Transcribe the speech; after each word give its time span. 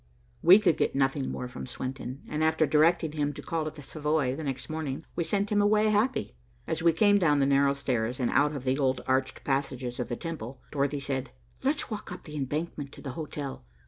We 0.41 0.57
could 0.57 0.77
get 0.77 0.95
nothing 0.95 1.29
more 1.31 1.47
from 1.47 1.67
Swenton 1.67 2.23
and, 2.27 2.43
after 2.43 2.65
directing 2.65 3.11
him 3.11 3.33
to 3.33 3.41
call 3.43 3.67
at 3.67 3.75
the 3.75 3.83
Savoy 3.83 4.35
the 4.35 4.43
next 4.43 4.67
morning, 4.67 5.05
we 5.15 5.23
sent 5.23 5.51
him 5.51 5.61
away 5.61 5.89
happy. 5.91 6.35
As 6.65 6.81
we 6.81 6.91
came 6.91 7.19
down 7.19 7.37
the 7.37 7.45
narrow 7.45 7.73
stairs 7.73 8.19
and 8.19 8.31
out 8.31 8.55
of 8.55 8.63
the 8.63 8.79
old 8.79 9.01
arched 9.05 9.43
passages 9.43 9.99
of 9.99 10.09
the 10.09 10.15
Temple, 10.15 10.59
Dorothy 10.71 10.99
said, 11.01 11.29
"Let's 11.61 11.91
walk 11.91 12.11
up 12.11 12.23
the 12.23 12.35
embankment 12.35 12.91
to 12.93 13.01
the 13.03 13.11
hotel. 13.11 13.63